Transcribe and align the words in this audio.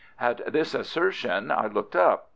At 0.19 0.51
this 0.51 0.73
assertion 0.73 1.51
I 1.51 1.67
looked 1.67 1.95
up. 1.95 2.27